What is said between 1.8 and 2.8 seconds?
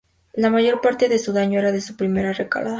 primera recalada.